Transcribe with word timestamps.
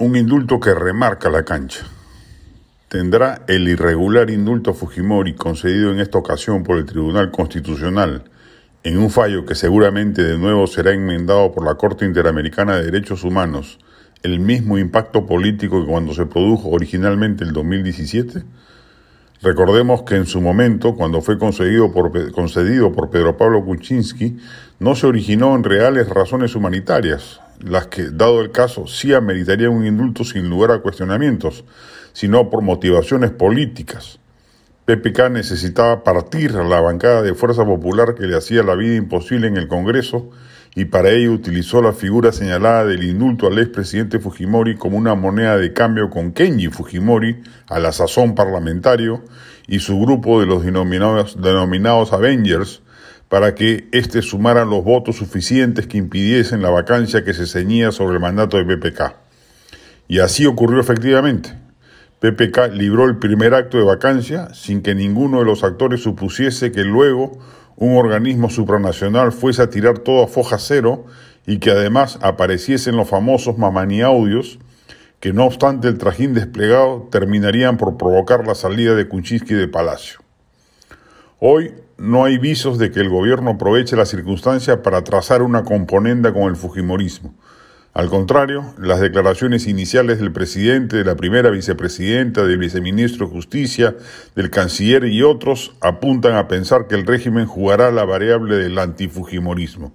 un 0.00 0.14
indulto 0.14 0.60
que 0.60 0.72
remarca 0.74 1.28
la 1.28 1.44
cancha. 1.44 1.84
Tendrá 2.88 3.42
el 3.48 3.66
irregular 3.66 4.30
indulto 4.30 4.70
a 4.70 4.74
Fujimori 4.74 5.34
concedido 5.34 5.90
en 5.90 5.98
esta 5.98 6.18
ocasión 6.18 6.62
por 6.62 6.78
el 6.78 6.86
Tribunal 6.86 7.32
Constitucional, 7.32 8.22
en 8.84 8.96
un 8.96 9.10
fallo 9.10 9.44
que 9.44 9.56
seguramente 9.56 10.22
de 10.22 10.38
nuevo 10.38 10.68
será 10.68 10.92
enmendado 10.92 11.50
por 11.50 11.64
la 11.64 11.74
Corte 11.74 12.04
Interamericana 12.04 12.76
de 12.76 12.84
Derechos 12.84 13.24
Humanos, 13.24 13.80
el 14.22 14.38
mismo 14.38 14.78
impacto 14.78 15.26
político 15.26 15.80
que 15.80 15.90
cuando 15.90 16.14
se 16.14 16.26
produjo 16.26 16.68
originalmente 16.68 17.42
el 17.42 17.52
2017? 17.52 18.44
Recordemos 19.42 20.02
que 20.02 20.14
en 20.14 20.26
su 20.26 20.40
momento, 20.40 20.94
cuando 20.94 21.22
fue 21.22 21.38
concedido 21.38 21.92
por, 21.92 22.30
concedido 22.30 22.92
por 22.92 23.10
Pedro 23.10 23.36
Pablo 23.36 23.64
Kuczynski, 23.64 24.38
no 24.78 24.94
se 24.94 25.08
originó 25.08 25.56
en 25.56 25.64
reales 25.64 26.08
razones 26.08 26.54
humanitarias, 26.54 27.40
las 27.60 27.88
que, 27.88 28.10
dado 28.10 28.40
el 28.40 28.50
caso, 28.50 28.86
sí 28.86 29.14
ameritarían 29.14 29.72
un 29.72 29.86
indulto 29.86 30.24
sin 30.24 30.48
lugar 30.48 30.70
a 30.70 30.80
cuestionamientos, 30.80 31.64
sino 32.12 32.50
por 32.50 32.62
motivaciones 32.62 33.30
políticas. 33.30 34.18
PPK 34.84 35.30
necesitaba 35.30 36.02
partir 36.02 36.54
la 36.54 36.80
bancada 36.80 37.22
de 37.22 37.34
Fuerza 37.34 37.64
Popular 37.64 38.14
que 38.14 38.26
le 38.26 38.36
hacía 38.36 38.62
la 38.62 38.74
vida 38.74 38.94
imposible 38.94 39.46
en 39.46 39.56
el 39.56 39.68
Congreso 39.68 40.30
y 40.74 40.86
para 40.86 41.10
ello 41.10 41.32
utilizó 41.32 41.82
la 41.82 41.92
figura 41.92 42.32
señalada 42.32 42.84
del 42.84 43.02
indulto 43.02 43.48
al 43.48 43.58
expresidente 43.58 44.18
Fujimori 44.18 44.76
como 44.76 44.96
una 44.96 45.14
moneda 45.14 45.56
de 45.56 45.72
cambio 45.72 46.08
con 46.08 46.32
Kenji 46.32 46.68
Fujimori, 46.68 47.42
a 47.68 47.78
la 47.78 47.92
sazón 47.92 48.34
parlamentario, 48.34 49.24
y 49.66 49.80
su 49.80 50.00
grupo 50.00 50.40
de 50.40 50.46
los 50.46 50.64
denominados, 50.64 51.40
denominados 51.42 52.12
Avengers, 52.12 52.82
para 53.28 53.54
que 53.54 53.88
éste 53.92 54.22
sumara 54.22 54.64
los 54.64 54.82
votos 54.84 55.16
suficientes 55.16 55.86
que 55.86 55.98
impidiesen 55.98 56.62
la 56.62 56.70
vacancia 56.70 57.24
que 57.24 57.34
se 57.34 57.46
ceñía 57.46 57.92
sobre 57.92 58.14
el 58.14 58.20
mandato 58.20 58.56
de 58.56 58.64
PPK. 58.64 59.14
Y 60.08 60.20
así 60.20 60.46
ocurrió 60.46 60.80
efectivamente. 60.80 61.52
PPK 62.20 62.72
libró 62.72 63.04
el 63.04 63.18
primer 63.18 63.54
acto 63.54 63.76
de 63.76 63.84
vacancia 63.84 64.52
sin 64.54 64.82
que 64.82 64.94
ninguno 64.94 65.40
de 65.40 65.44
los 65.44 65.62
actores 65.62 66.02
supusiese 66.02 66.72
que 66.72 66.82
luego 66.82 67.38
un 67.76 67.96
organismo 67.96 68.50
supranacional 68.50 69.30
fuese 69.30 69.62
a 69.62 69.70
tirar 69.70 69.98
todo 69.98 70.24
a 70.24 70.26
foja 70.26 70.58
cero 70.58 71.04
y 71.46 71.58
que 71.58 71.70
además 71.70 72.18
apareciesen 72.22 72.96
los 72.96 73.08
famosos 73.08 73.56
mamani 73.56 74.00
audios 74.00 74.58
que 75.20 75.32
no 75.32 75.44
obstante 75.44 75.88
el 75.88 75.98
trajín 75.98 76.34
desplegado 76.34 77.08
terminarían 77.10 77.76
por 77.76 77.96
provocar 77.96 78.46
la 78.46 78.54
salida 78.54 78.94
de 78.94 79.08
Kuczynski 79.08 79.54
de 79.54 79.68
Palacio. 79.68 80.20
Hoy 81.40 81.74
no 81.98 82.24
hay 82.24 82.38
visos 82.38 82.78
de 82.78 82.92
que 82.92 83.00
el 83.00 83.08
gobierno 83.08 83.50
aproveche 83.50 83.96
la 83.96 84.06
circunstancia 84.06 84.82
para 84.82 85.02
trazar 85.02 85.42
una 85.42 85.64
componenda 85.64 86.32
con 86.32 86.44
el 86.44 86.56
Fujimorismo. 86.56 87.34
Al 87.92 88.08
contrario, 88.08 88.74
las 88.78 89.00
declaraciones 89.00 89.66
iniciales 89.66 90.20
del 90.20 90.30
presidente, 90.30 90.96
de 90.96 91.04
la 91.04 91.16
primera 91.16 91.50
vicepresidenta, 91.50 92.44
del 92.44 92.58
viceministro 92.58 93.26
de 93.26 93.32
Justicia, 93.32 93.96
del 94.36 94.50
canciller 94.50 95.06
y 95.06 95.22
otros 95.22 95.72
apuntan 95.80 96.36
a 96.36 96.46
pensar 96.46 96.86
que 96.86 96.94
el 96.94 97.04
régimen 97.04 97.46
jugará 97.46 97.90
la 97.90 98.04
variable 98.04 98.56
del 98.56 98.78
antifujimorismo. 98.78 99.92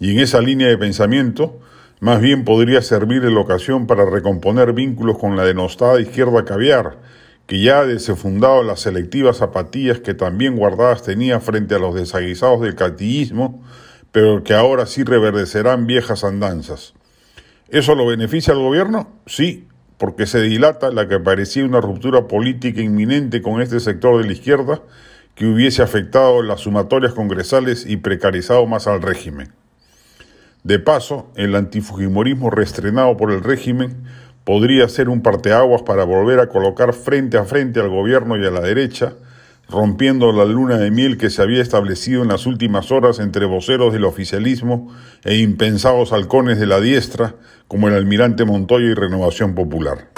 Y 0.00 0.10
en 0.10 0.18
esa 0.18 0.40
línea 0.40 0.66
de 0.66 0.76
pensamiento, 0.76 1.60
más 2.00 2.20
bien 2.20 2.44
podría 2.44 2.82
servir 2.82 3.22
la 3.22 3.40
ocasión 3.40 3.86
para 3.86 4.04
recomponer 4.04 4.72
vínculos 4.72 5.16
con 5.16 5.36
la 5.36 5.44
denostada 5.44 6.00
izquierda 6.00 6.44
caviar, 6.44 6.98
que 7.46 7.62
ya 7.62 7.84
desenfundado 7.84 8.62
las 8.62 8.80
selectivas 8.80 9.38
zapatillas 9.38 10.00
que 10.00 10.14
también 10.14 10.56
guardadas 10.56 11.02
tenía 11.02 11.40
frente 11.40 11.74
a 11.74 11.78
los 11.78 11.94
desaguisados 11.94 12.62
del 12.62 12.74
catillismo, 12.74 13.62
pero 14.12 14.42
que 14.44 14.54
ahora 14.54 14.86
sí 14.86 15.04
reverdecerán 15.04 15.86
viejas 15.86 16.24
andanzas. 16.24 16.94
¿Eso 17.68 17.94
lo 17.94 18.06
beneficia 18.06 18.54
al 18.54 18.60
gobierno? 18.60 19.10
Sí, 19.26 19.66
porque 19.98 20.26
se 20.26 20.40
dilata 20.40 20.90
la 20.90 21.08
que 21.08 21.20
parecía 21.20 21.64
una 21.64 21.80
ruptura 21.80 22.28
política 22.28 22.80
inminente 22.80 23.42
con 23.42 23.60
este 23.60 23.80
sector 23.80 24.20
de 24.20 24.26
la 24.26 24.32
izquierda 24.32 24.82
que 25.34 25.46
hubiese 25.46 25.82
afectado 25.82 26.42
las 26.42 26.60
sumatorias 26.60 27.12
congresales 27.12 27.86
y 27.86 27.96
precarizado 27.96 28.66
más 28.66 28.86
al 28.86 29.02
régimen. 29.02 29.52
De 30.62 30.78
paso, 30.78 31.30
el 31.36 31.54
antifujimorismo 31.56 32.50
reestrenado 32.50 33.16
por 33.16 33.32
el 33.32 33.42
régimen 33.42 34.04
podría 34.44 34.88
ser 34.88 35.08
un 35.08 35.22
parteaguas 35.22 35.82
para 35.82 36.04
volver 36.04 36.38
a 36.40 36.48
colocar 36.48 36.92
frente 36.92 37.38
a 37.38 37.44
frente 37.44 37.80
al 37.80 37.88
gobierno 37.88 38.36
y 38.36 38.46
a 38.46 38.50
la 38.50 38.60
derecha 38.60 39.14
rompiendo 39.68 40.32
la 40.32 40.44
luna 40.44 40.78
de 40.78 40.90
miel 40.90 41.16
que 41.16 41.30
se 41.30 41.42
había 41.42 41.62
establecido 41.62 42.22
en 42.22 42.28
las 42.28 42.46
últimas 42.46 42.92
horas 42.92 43.18
entre 43.18 43.46
voceros 43.46 43.92
del 43.92 44.04
oficialismo 44.04 44.92
e 45.24 45.38
impensados 45.38 46.12
halcones 46.12 46.58
de 46.58 46.66
la 46.66 46.80
diestra 46.80 47.34
como 47.66 47.88
el 47.88 47.94
almirante 47.94 48.44
Montoya 48.44 48.86
y 48.86 48.94
Renovación 48.94 49.54
Popular. 49.54 50.13